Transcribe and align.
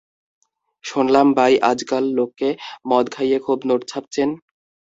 শোনলাম 0.83 1.27
বাই 1.37 1.53
আজকাল 1.71 2.03
লোককে 2.17 2.49
মদ 2.89 3.05
খাইয়ে 3.11 3.37
খুব 3.45 3.59
নোট 3.69 3.81
ছাপছেন। 3.87 4.29